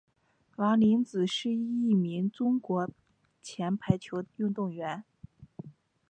[0.55, 2.89] 王子凌是一名中国
[3.43, 5.03] 前排球运动员。